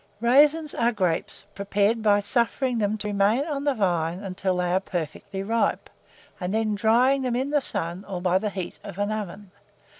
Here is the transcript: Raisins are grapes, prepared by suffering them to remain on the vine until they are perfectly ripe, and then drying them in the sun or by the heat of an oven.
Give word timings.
Raisins 0.19 0.73
are 0.73 0.91
grapes, 0.91 1.43
prepared 1.53 2.01
by 2.01 2.21
suffering 2.21 2.79
them 2.79 2.97
to 2.97 3.09
remain 3.09 3.45
on 3.45 3.65
the 3.65 3.75
vine 3.75 4.17
until 4.19 4.57
they 4.57 4.71
are 4.71 4.79
perfectly 4.79 5.43
ripe, 5.43 5.91
and 6.39 6.51
then 6.51 6.73
drying 6.73 7.21
them 7.21 7.35
in 7.35 7.51
the 7.51 7.61
sun 7.61 8.03
or 8.05 8.19
by 8.19 8.39
the 8.39 8.49
heat 8.49 8.79
of 8.83 8.97
an 8.97 9.11
oven. 9.11 9.51